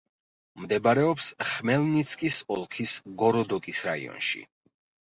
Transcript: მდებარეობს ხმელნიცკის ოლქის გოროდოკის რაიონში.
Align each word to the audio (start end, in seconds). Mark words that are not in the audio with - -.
მდებარეობს 0.61 1.27
ხმელნიცკის 1.51 2.41
ოლქის 2.57 2.97
გოროდოკის 3.23 3.87
რაიონში. 3.93 4.47